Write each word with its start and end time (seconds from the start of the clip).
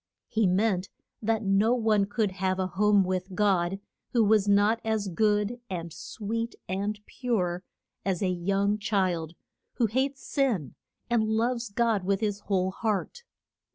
He 0.29 0.47
meant 0.47 0.89
that 1.21 1.43
no 1.43 1.75
one 1.75 2.05
could 2.05 2.31
have 2.31 2.57
a 2.57 2.65
home 2.65 3.03
with 3.03 3.35
God 3.35 3.79
who 4.13 4.23
was 4.23 4.47
not 4.47 4.81
as 4.83 5.07
good, 5.09 5.61
and 5.69 5.93
sweet, 5.93 6.55
and 6.67 6.99
pure 7.05 7.63
as 8.03 8.23
a 8.23 8.29
young 8.29 8.79
child, 8.79 9.35
who 9.73 9.85
hates 9.85 10.25
sin, 10.25 10.73
and 11.07 11.23
loves 11.29 11.69
God 11.69 12.03
with 12.03 12.19
his 12.19 12.39
whole 12.39 12.71
heart. 12.71 13.21